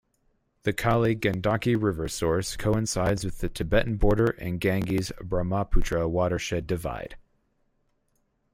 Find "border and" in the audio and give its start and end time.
3.97-4.59